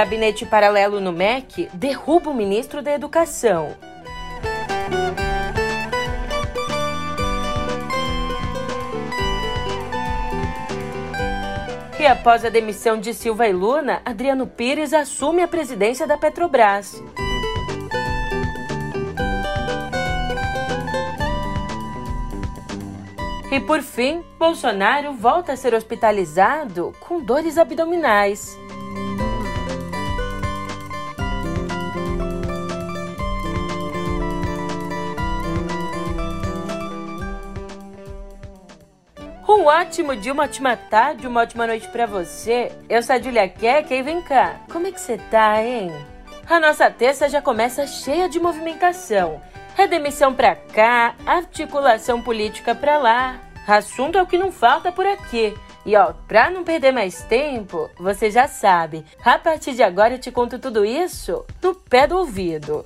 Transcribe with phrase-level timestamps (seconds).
[0.00, 3.76] Gabinete paralelo no MEC derruba o ministro da Educação.
[11.98, 16.94] E após a demissão de Silva e Luna, Adriano Pires assume a presidência da Petrobras.
[23.52, 28.56] E por fim, Bolsonaro volta a ser hospitalizado com dores abdominais.
[39.60, 42.72] Um ótimo dia, uma ótima tarde, uma ótima noite para você.
[42.88, 44.58] Eu sou a Julia Keck e vem cá.
[44.72, 45.92] Como é que você tá, hein?
[46.48, 49.38] A nossa terça já começa cheia de movimentação.
[49.76, 53.38] Redemissão pra cá, articulação política pra lá.
[53.68, 55.54] Assunto é o que não falta por aqui.
[55.84, 59.04] E ó, pra não perder mais tempo, você já sabe.
[59.22, 62.82] A partir de agora eu te conto tudo isso no pé do ouvido.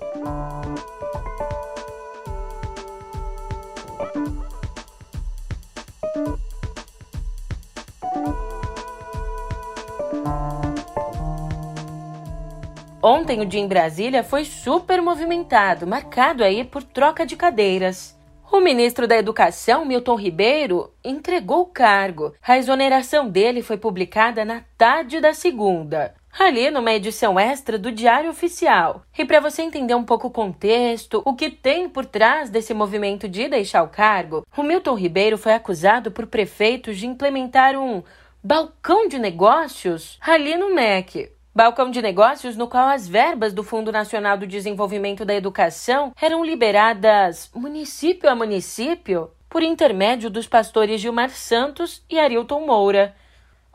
[13.07, 18.19] Ontem o dia em Brasília foi super movimentado, marcado aí por troca de cadeiras.
[18.51, 22.33] O ministro da Educação, Milton Ribeiro, entregou o cargo.
[22.43, 28.31] A exoneração dele foi publicada na tarde da segunda, ali numa edição extra do Diário
[28.31, 29.03] Oficial.
[29.19, 33.29] E para você entender um pouco o contexto, o que tem por trás desse movimento
[33.29, 38.03] de deixar o cargo, o Milton Ribeiro foi acusado por prefeitos de implementar um
[38.43, 41.35] balcão de negócios ali no MEC.
[41.57, 46.45] Balcão de negócios no qual as verbas do Fundo Nacional do Desenvolvimento da Educação eram
[46.45, 53.15] liberadas município a município por intermédio dos pastores Gilmar Santos e Arilton Moura.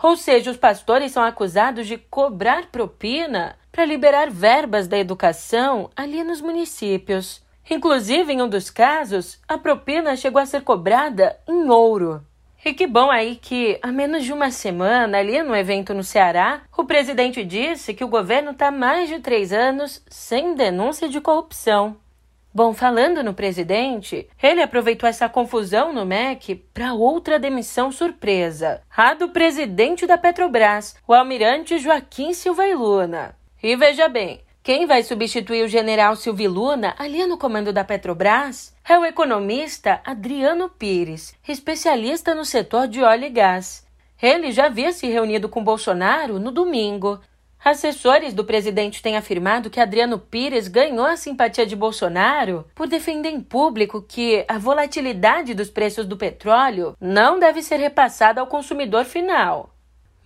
[0.03, 6.21] Ou seja, os pastores são acusados de cobrar propina para liberar verbas da educação ali
[6.21, 7.41] nos municípios.
[7.69, 12.25] Inclusive, em um dos casos, a propina chegou a ser cobrada em ouro.
[12.63, 16.61] E que bom aí que, há menos de uma semana, ali no evento no Ceará,
[16.77, 21.95] o presidente disse que o governo está mais de três anos sem denúncia de corrupção.
[22.53, 29.13] Bom, falando no presidente, ele aproveitou essa confusão no MEC para outra demissão surpresa, a
[29.13, 33.35] do presidente da Petrobras, o almirante Joaquim Silva e Luna.
[33.61, 38.71] E veja bem, quem vai substituir o general Silvio Luna ali no comando da Petrobras
[38.87, 43.83] é o economista Adriano Pires, especialista no setor de óleo e gás.
[44.21, 47.19] Ele já havia se reunido com Bolsonaro no domingo.
[47.65, 53.29] Assessores do presidente têm afirmado que Adriano Pires ganhou a simpatia de Bolsonaro por defender
[53.29, 59.03] em público que a volatilidade dos preços do petróleo não deve ser repassada ao consumidor
[59.03, 59.71] final.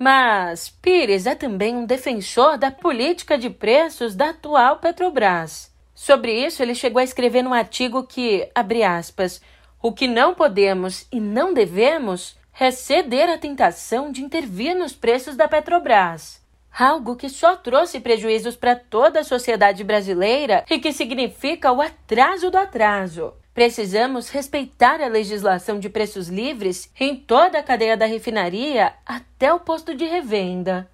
[0.04, 5.74] Mas Pires é também um defensor da política de preços da atual Petrobras.
[5.96, 9.42] Sobre isso, ele chegou a escrever num artigo que, abre aspas,
[9.82, 15.38] o que não podemos e não devemos é ceder à tentação de intervir nos preços
[15.38, 16.42] da Petrobras.
[16.78, 22.52] Algo que só trouxe prejuízos para toda a sociedade brasileira e que significa o atraso
[22.52, 23.34] do atraso.
[23.54, 29.60] Precisamos respeitar a legislação de preços livres em toda a cadeia da refinaria até o
[29.60, 30.90] posto de revenda.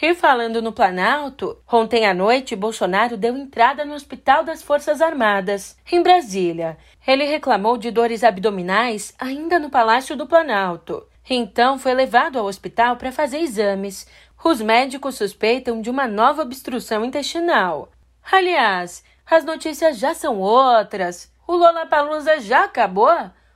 [0.00, 5.76] E falando no Planalto, ontem à noite Bolsonaro deu entrada no Hospital das Forças Armadas,
[5.90, 6.78] em Brasília.
[7.06, 11.04] Ele reclamou de dores abdominais ainda no Palácio do Planalto.
[11.28, 14.06] Então foi levado ao hospital para fazer exames.
[14.42, 17.90] Os médicos suspeitam de uma nova obstrução intestinal.
[18.30, 21.30] Aliás, as notícias já são outras.
[21.48, 23.08] O Lollapalooza já acabou?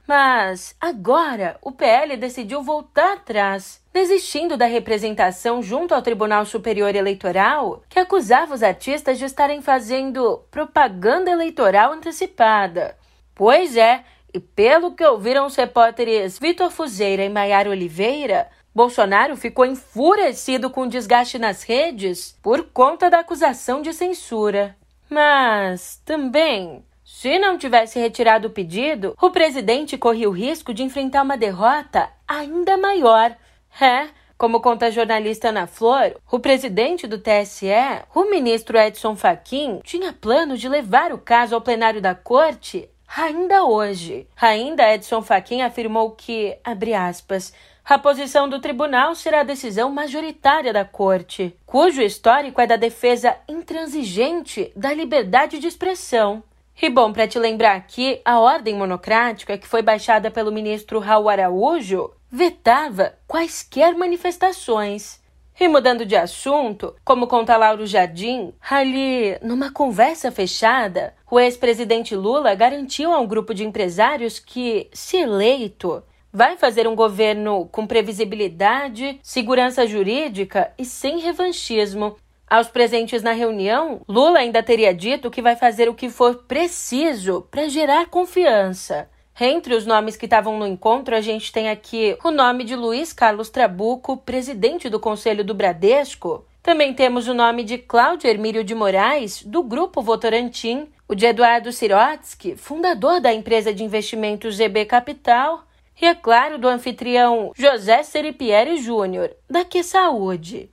[0.09, 7.83] Mas agora o PL decidiu voltar atrás, desistindo da representação junto ao Tribunal Superior Eleitoral,
[7.91, 12.97] que acusava os artistas de estarem fazendo propaganda eleitoral antecipada.
[13.35, 19.67] Pois é, e pelo que ouviram os repórteres Vitor Fuzeira e Maiara Oliveira, Bolsonaro ficou
[19.67, 24.75] enfurecido com o desgaste nas redes por conta da acusação de censura.
[25.11, 26.83] Mas também
[27.23, 32.11] se não tivesse retirado o pedido, o presidente corria o risco de enfrentar uma derrota
[32.27, 33.37] ainda maior.
[33.81, 37.69] É, como conta a jornalista Ana Flor, o presidente do TSE,
[38.13, 43.63] o ministro Edson Fachin, tinha plano de levar o caso ao plenário da corte ainda
[43.67, 44.27] hoje.
[44.41, 47.55] Ainda Edson Fachin afirmou que, abre aspas,
[47.85, 53.37] a posição do tribunal será a decisão majoritária da corte, cujo histórico é da defesa
[53.49, 56.43] intransigente da liberdade de expressão.
[56.81, 61.29] E bom, para te lembrar aqui, a ordem monocrática que foi baixada pelo ministro Raul
[61.29, 65.21] Araújo vetava quaisquer manifestações.
[65.61, 72.55] E mudando de assunto, como conta Lauro Jardim, ali, numa conversa fechada, o ex-presidente Lula
[72.55, 76.03] garantiu a um grupo de empresários que, se eleito,
[76.33, 82.17] vai fazer um governo com previsibilidade, segurança jurídica e sem revanchismo.
[82.53, 87.49] Aos presentes na reunião, Lula ainda teria dito que vai fazer o que for preciso
[87.51, 89.09] para gerar confiança.
[89.41, 93.11] Entre os nomes que estavam no encontro, a gente tem aqui o nome de Luiz
[93.11, 96.45] Carlos Trabuco, presidente do Conselho do Bradesco.
[96.63, 101.73] Também temos o nome de Cláudio Hermílio de Moraes, do Grupo Votorantim, o de Eduardo
[101.73, 105.65] Sirotsky, fundador da empresa de investimentos GB Capital,
[105.99, 110.69] e, é claro, do anfitrião José Seripieri Júnior, da Que Saúde.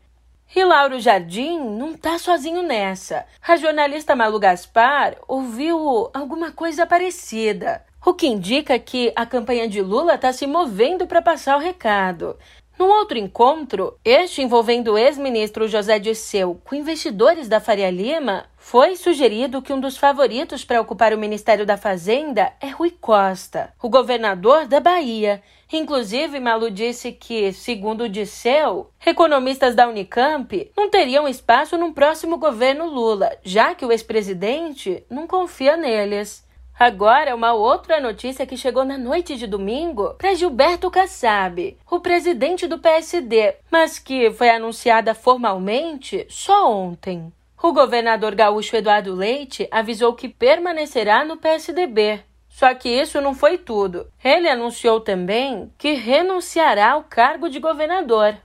[0.56, 3.26] E Lauro Jardim não tá sozinho nessa.
[3.48, 9.82] A jornalista Malu Gaspar ouviu alguma coisa parecida o que indica que a campanha de
[9.82, 12.38] Lula está se movendo para passar o recado.
[12.80, 18.96] Num outro encontro, este envolvendo o ex-ministro José Disseu com investidores da Faria Lima, foi
[18.96, 23.90] sugerido que um dos favoritos para ocupar o Ministério da Fazenda é Rui Costa, o
[23.90, 25.44] governador da Bahia.
[25.74, 32.38] Inclusive, Malu disse que, segundo o Disseu, economistas da Unicamp não teriam espaço num próximo
[32.38, 36.48] governo Lula, já que o ex-presidente não confia neles.
[36.80, 42.68] Agora, uma outra notícia que chegou na noite de domingo para Gilberto Kassab, o presidente
[42.68, 47.34] do PSD, mas que foi anunciada formalmente só ontem.
[47.62, 52.24] O governador gaúcho Eduardo Leite avisou que permanecerá no PSDB.
[52.48, 54.08] Só que isso não foi tudo.
[54.24, 58.38] Ele anunciou também que renunciará ao cargo de governador.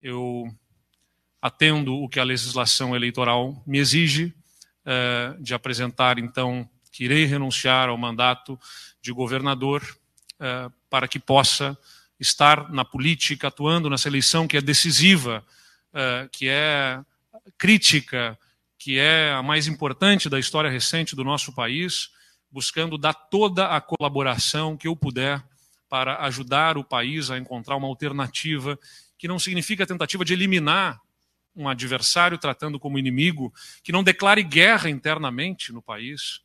[0.00, 0.44] Eu
[1.42, 4.32] atendo o que a legislação eleitoral me exige
[4.86, 8.58] uh, de apresentar, então, que irei renunciar ao mandato
[9.00, 9.82] de governador
[10.34, 11.76] uh, para que possa
[12.18, 15.44] estar na política, atuando nessa eleição que é decisiva,
[15.92, 17.00] uh, que é
[17.56, 18.38] crítica,
[18.78, 22.10] que é a mais importante da história recente do nosso país,
[22.50, 25.42] buscando dar toda a colaboração que eu puder
[25.88, 28.78] para ajudar o país a encontrar uma alternativa
[29.18, 31.00] que não significa a tentativa de eliminar
[31.54, 33.52] um adversário tratando como inimigo,
[33.82, 36.40] que não declare guerra internamente no país,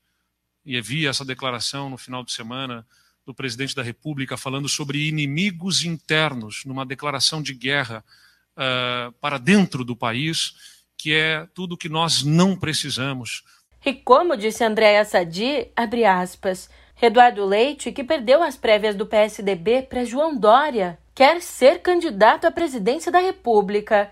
[0.65, 2.85] e vi essa declaração no final de semana
[3.25, 8.03] do presidente da República falando sobre inimigos internos, numa declaração de guerra
[8.55, 10.53] uh, para dentro do país,
[10.97, 13.43] que é tudo que nós não precisamos.
[13.85, 16.69] E como disse Andréa Sadi, abre aspas,
[17.01, 22.51] Eduardo Leite, que perdeu as prévias do PSDB para João Dória, quer ser candidato à
[22.51, 24.09] presidência da República.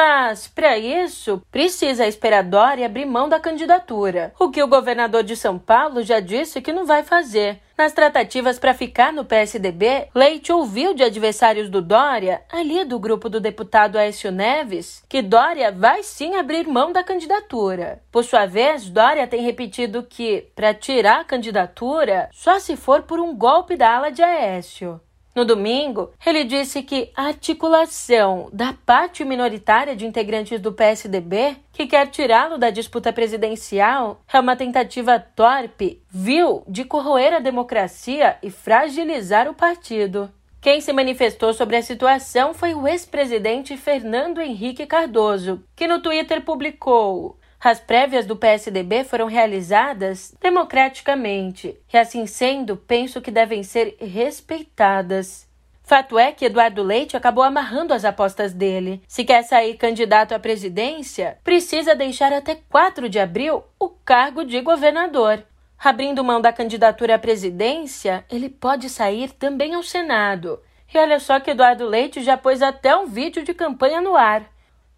[0.00, 5.34] Mas, para isso, precisa esperar Dória abrir mão da candidatura, o que o governador de
[5.34, 7.58] São Paulo já disse que não vai fazer.
[7.76, 13.28] Nas tratativas para ficar no PSDB, Leite ouviu de adversários do Dória, ali do grupo
[13.28, 18.00] do deputado Aécio Neves, que Dória vai sim abrir mão da candidatura.
[18.12, 23.18] Por sua vez, Dória tem repetido que, para tirar a candidatura, só se for por
[23.18, 25.00] um golpe da ala de Aécio.
[25.38, 31.86] No domingo, ele disse que a articulação da parte minoritária de integrantes do PSDB, que
[31.86, 38.50] quer tirá-lo da disputa presidencial, é uma tentativa torpe, vil, de corroer a democracia e
[38.50, 40.28] fragilizar o partido.
[40.60, 46.44] Quem se manifestou sobre a situação foi o ex-presidente Fernando Henrique Cardoso, que no Twitter
[46.44, 53.96] publicou: as prévias do PSDB foram realizadas democraticamente e, assim sendo, penso que devem ser
[54.00, 55.48] respeitadas.
[55.82, 59.02] Fato é que Eduardo Leite acabou amarrando as apostas dele.
[59.08, 64.60] Se quer sair candidato à presidência, precisa deixar até 4 de abril o cargo de
[64.60, 65.42] governador.
[65.78, 70.60] Abrindo mão da candidatura à presidência, ele pode sair também ao Senado.
[70.92, 74.44] E olha só que Eduardo Leite já pôs até um vídeo de campanha no ar.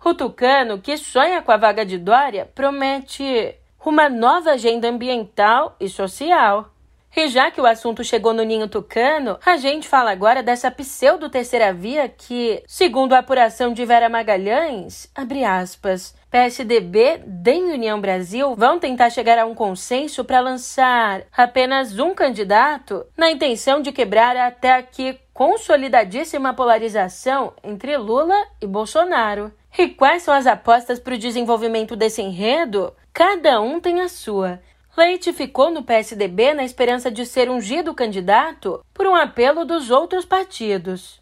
[0.02, 3.54] O tucano, que sonha com a vaga de Dória, promete
[3.84, 6.72] uma nova agenda ambiental e social.
[7.14, 11.28] E já que o assunto chegou no ninho tucano, a gente fala agora dessa pseudo
[11.28, 18.54] terceira via que, segundo a apuração de Vera Magalhães, abre aspas, PSDB, DEM União Brasil
[18.54, 24.36] vão tentar chegar a um consenso para lançar apenas um candidato na intenção de quebrar
[24.36, 29.52] até aqui consolidadíssima polarização entre Lula e Bolsonaro.
[29.78, 32.92] E quais são as apostas para o desenvolvimento desse enredo?
[33.12, 34.60] Cada um tem a sua.
[34.96, 40.24] Leite ficou no PSDB na esperança de ser ungido candidato por um apelo dos outros
[40.24, 41.20] partidos.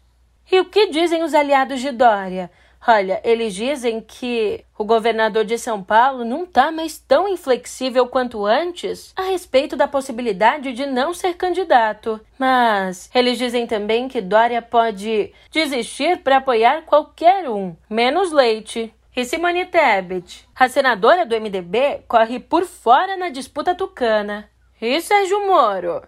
[0.51, 2.49] E o que dizem os aliados de Dória?
[2.87, 8.45] Olha, eles dizem que o governador de São Paulo não está mais tão inflexível quanto
[8.45, 12.19] antes a respeito da possibilidade de não ser candidato.
[12.37, 18.93] Mas eles dizem também que Dória pode desistir para apoiar qualquer um, menos Leite.
[19.15, 24.49] E Simone Tebet, a senadora do MDB, corre por fora na disputa tucana.
[24.81, 26.03] E Sérgio Moro?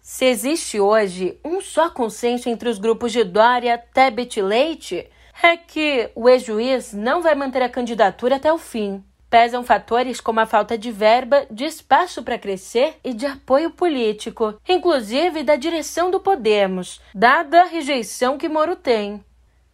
[0.00, 5.10] Se existe hoje um só consenso entre os grupos de Dória, Tebet e Leite,
[5.42, 9.04] é que o ex-juiz não vai manter a candidatura até o fim.
[9.28, 14.54] Pesam fatores como a falta de verba, de espaço para crescer e de apoio político,
[14.68, 19.24] inclusive da direção do Podemos, dada a rejeição que Moro tem.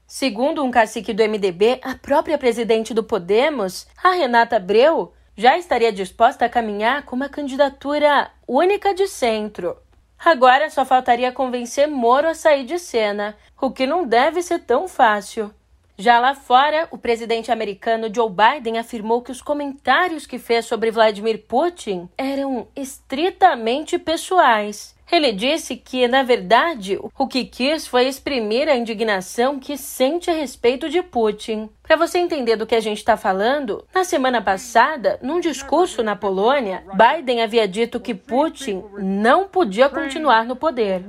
[0.06, 5.92] Segundo um cacique do MDB, a própria presidente do Podemos, a Renata Abreu, já estaria
[5.92, 9.76] disposta a caminhar com uma candidatura única de centro.
[10.24, 14.86] Agora só faltaria convencer Moro a sair de cena, o que não deve ser tão
[14.86, 15.52] fácil.
[15.98, 20.90] Já lá fora, o presidente americano Joe Biden afirmou que os comentários que fez sobre
[20.90, 24.94] Vladimir Putin eram estritamente pessoais.
[25.12, 30.32] Ele disse que, na verdade, o que quis foi exprimir a indignação que sente a
[30.32, 31.68] respeito de Putin.
[31.82, 36.16] Para você entender do que a gente está falando, na semana passada, num discurso na
[36.16, 41.04] Polônia, Biden havia dito que Putin não podia continuar no poder.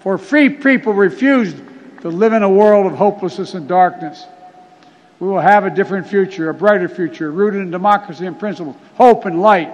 [0.00, 1.56] For free people refused
[2.00, 4.26] to live in a world of hopelessness and darkness.
[5.20, 9.28] We will have a different future, a brighter future, rooted in democracy and principles, hope
[9.28, 9.72] and light,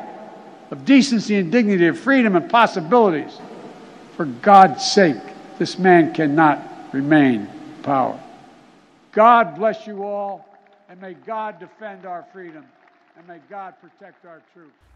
[0.70, 3.38] of decency and dignity, of freedom and possibilities.
[4.16, 5.16] For God's sake,
[5.58, 6.60] this man cannot
[6.92, 8.18] remain in power.
[9.12, 10.46] God bless you all,
[10.88, 12.64] and may God defend our freedom,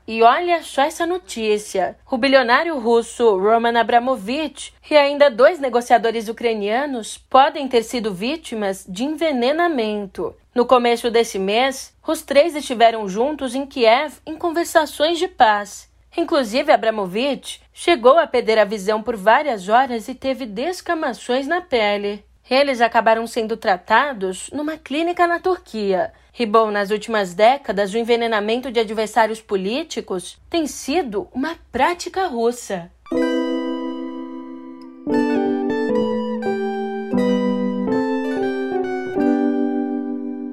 [0.07, 7.19] E olha só essa notícia: o bilionário russo Roman Abramovich e ainda dois negociadores ucranianos
[7.19, 10.35] podem ter sido vítimas de envenenamento.
[10.55, 15.91] No começo desse mês, os três estiveram juntos em Kiev em conversações de paz.
[16.17, 22.23] Inclusive, Abramovich chegou a perder a visão por várias horas e teve descamações na pele.
[22.53, 26.13] Eles acabaram sendo tratados numa clínica na Turquia.
[26.51, 32.91] Bom, nas últimas décadas, o envenenamento de adversários políticos tem sido uma prática russa.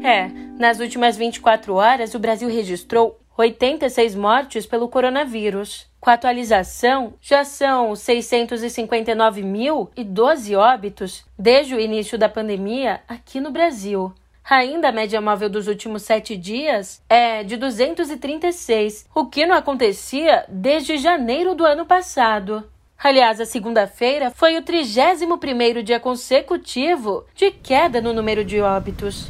[0.02, 5.89] É, nas últimas 24 horas, o Brasil registrou 86 mortes pelo coronavírus.
[6.00, 14.14] Com a atualização, já são 659.012 óbitos desde o início da pandemia aqui no Brasil.
[14.50, 20.46] Ainda a média móvel dos últimos sete dias é de 236, o que não acontecia
[20.48, 22.64] desde janeiro do ano passado.
[22.98, 29.30] Aliás, a segunda-feira foi o 31º dia consecutivo de queda no número de óbitos.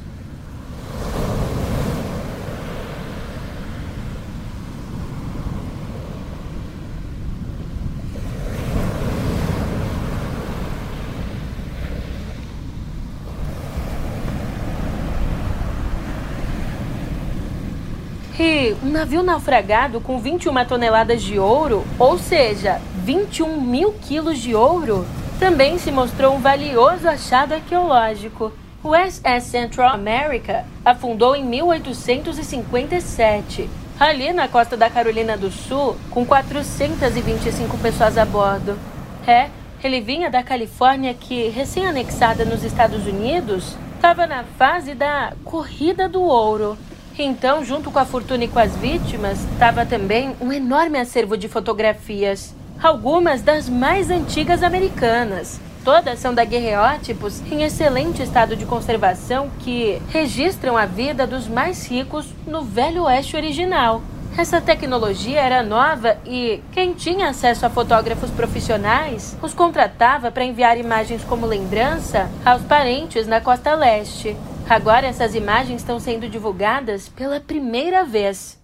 [18.84, 25.06] Um navio naufragado com 21 toneladas de ouro, ou seja, 21 mil quilos de ouro,
[25.40, 28.52] também se mostrou um valioso achado arqueológico.
[28.84, 36.26] O SS Central America afundou em 1857, ali na costa da Carolina do Sul, com
[36.26, 38.78] 425 pessoas a bordo.
[39.26, 39.48] É,
[39.82, 46.22] ele vinha da Califórnia que, recém-anexada nos Estados Unidos, estava na fase da corrida do
[46.22, 46.78] ouro.
[47.22, 51.50] Então, junto com a fortuna e com as vítimas, estava também um enorme acervo de
[51.50, 55.60] fotografias, algumas das mais antigas americanas.
[55.84, 62.26] Todas são daguerreótipos em excelente estado de conservação que registram a vida dos mais ricos
[62.48, 64.02] no Velho Oeste original.
[64.38, 70.78] Essa tecnologia era nova e quem tinha acesso a fotógrafos profissionais os contratava para enviar
[70.78, 74.38] imagens como lembrança aos parentes na costa leste.
[74.70, 78.59] Agora essas imagens estão sendo divulgadas pela primeira vez.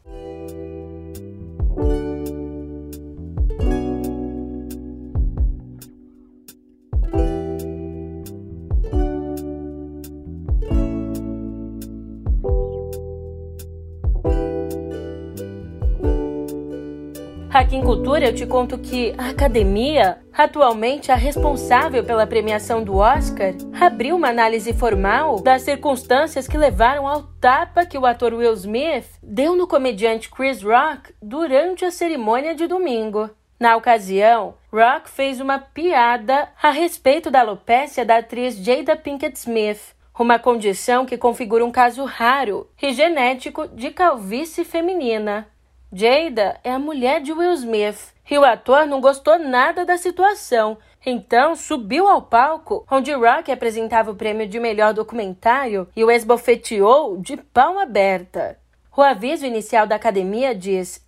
[17.66, 22.98] Aqui em Cultura eu te conto que a academia, atualmente a responsável pela premiação do
[22.98, 28.54] Oscar, abriu uma análise formal das circunstâncias que levaram ao tapa que o ator Will
[28.54, 33.32] Smith deu no comediante Chris Rock durante a cerimônia de domingo.
[33.60, 39.96] Na ocasião, Rock fez uma piada a respeito da alopécia da atriz Jada Pinkett Smith,
[40.20, 45.48] uma condição que configura um caso raro e genético de calvície feminina.
[45.98, 50.78] Jada é a mulher de Will Smith e o ator não gostou nada da situação,
[51.06, 57.16] então subiu ao palco, onde Rock apresentava o prêmio de melhor documentário e o esbofeteou
[57.16, 58.60] de palma aberta.
[58.98, 61.04] O aviso inicial da academia diz,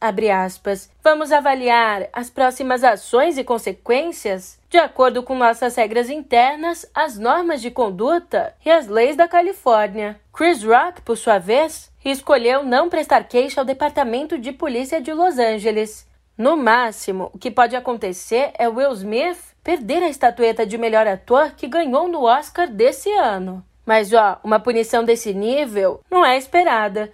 [0.46, 7.18] aspas, vamos avaliar as próximas ações e consequências de acordo com nossas regras internas, as
[7.18, 10.20] normas de conduta e as leis da Califórnia.
[10.34, 15.40] Chris Rock, por sua vez, escolheu não prestar queixa ao Departamento de Polícia de Los
[15.40, 16.06] Angeles.
[16.38, 21.52] No máximo, o que pode acontecer é Will Smith perder a estatueta de melhor ator
[21.56, 23.64] que ganhou no Oscar desse ano.
[23.86, 27.10] Mas ó, uma punição desse nível não é esperada.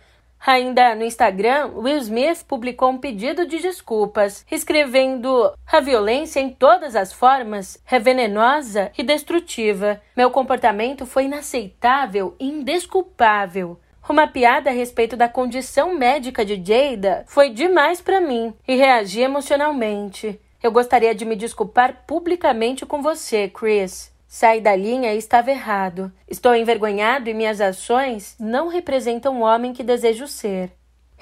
[0.45, 6.97] Ainda no Instagram, Will Smith publicou um pedido de desculpas, escrevendo: A violência em todas
[6.97, 10.01] as formas é venenosa e destrutiva.
[10.17, 13.79] Meu comportamento foi inaceitável e indesculpável.
[14.09, 19.21] Uma piada a respeito da condição médica de Jada foi demais para mim e reagi
[19.21, 20.38] emocionalmente.
[20.62, 24.12] Eu gostaria de me desculpar publicamente com você, Chris.
[24.33, 26.11] Saí da linha e estava errado.
[26.27, 30.71] Estou envergonhado e minhas ações não representam o homem que desejo ser.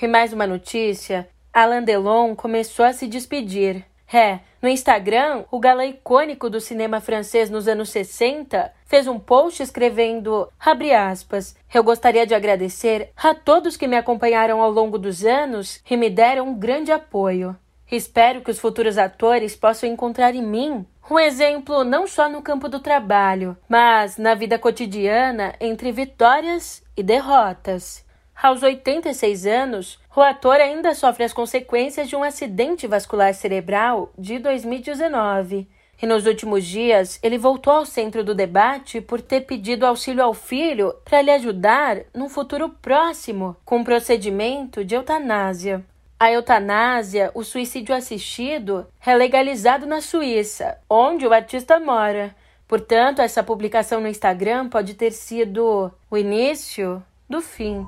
[0.01, 3.83] E mais uma notícia: Alain Delon começou a se despedir.
[4.13, 9.61] É, no Instagram, o galã icônico do cinema francês nos anos 60 fez um post
[9.61, 15.25] escrevendo, abre aspas, eu gostaria de agradecer a todos que me acompanharam ao longo dos
[15.25, 17.57] anos e me deram um grande apoio.
[17.91, 22.69] Espero que os futuros atores possam encontrar em mim um exemplo não só no campo
[22.69, 28.05] do trabalho, mas na vida cotidiana entre vitórias e derrotas.
[28.41, 34.39] Aos 86 anos, o ator ainda sofre as consequências de um acidente vascular cerebral de
[34.39, 35.67] 2019.
[36.01, 40.33] E nos últimos dias, ele voltou ao centro do debate por ter pedido auxílio ao
[40.33, 45.85] filho para lhe ajudar num futuro próximo com um procedimento de eutanásia.
[46.21, 52.35] A eutanásia, o suicídio assistido, é legalizado na Suíça, onde o artista mora.
[52.67, 57.87] Portanto, essa publicação no Instagram pode ter sido o início do fim.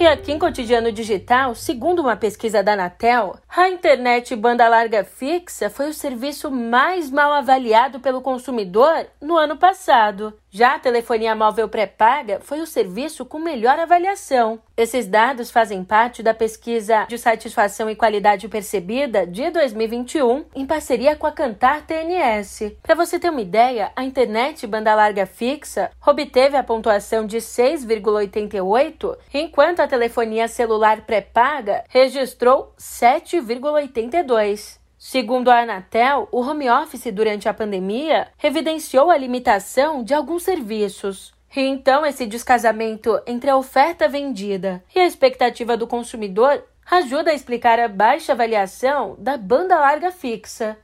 [0.00, 5.68] E aqui em Cotidiano Digital, segundo uma pesquisa da Anatel, a internet banda larga fixa
[5.68, 10.32] foi o serviço mais mal avaliado pelo consumidor no ano passado.
[10.52, 14.60] Já a telefonia móvel pré-paga foi o serviço com melhor avaliação.
[14.76, 21.14] Esses dados fazem parte da pesquisa de satisfação e qualidade percebida de 2021, em parceria
[21.14, 22.72] com a Cantar TNS.
[22.82, 29.16] Para você ter uma ideia, a internet banda larga fixa obteve a pontuação de 6,88,
[29.32, 34.79] enquanto a telefonia celular pré-paga registrou 7,82.
[35.02, 41.32] Segundo a Anatel, o home office durante a pandemia evidenciou a limitação de alguns serviços.
[41.56, 47.34] E então, esse descasamento entre a oferta vendida e a expectativa do consumidor ajuda a
[47.34, 50.76] explicar a baixa avaliação da banda larga fixa.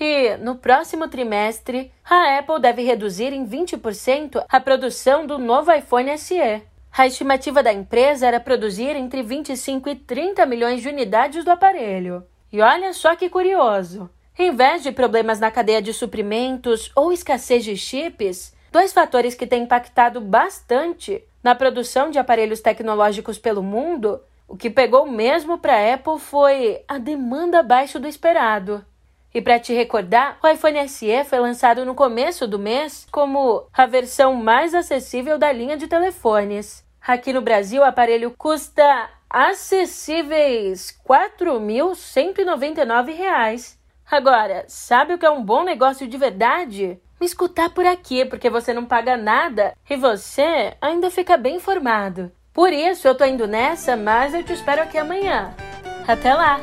[0.00, 6.16] E, no próximo trimestre, a Apple deve reduzir em 20% a produção do novo iPhone
[6.16, 6.62] SE.
[6.96, 12.24] A estimativa da empresa era produzir entre 25 e 30 milhões de unidades do aparelho.
[12.54, 14.08] E olha só que curioso!
[14.38, 19.44] Em vez de problemas na cadeia de suprimentos ou escassez de chips, dois fatores que
[19.44, 25.74] têm impactado bastante na produção de aparelhos tecnológicos pelo mundo, o que pegou mesmo para
[25.74, 28.84] a Apple foi a demanda abaixo do esperado.
[29.34, 33.84] E para te recordar, o iPhone SE foi lançado no começo do mês como a
[33.84, 36.84] versão mais acessível da linha de telefones.
[37.04, 43.74] Aqui no Brasil, o aparelho custa acessíveis R$ 4.199.
[44.08, 47.00] Agora, sabe o que é um bom negócio de verdade?
[47.20, 52.30] Me escutar por aqui, porque você não paga nada e você ainda fica bem informado.
[52.52, 55.52] Por isso eu tô indo nessa, mas eu te espero aqui amanhã.
[56.06, 56.60] Até lá!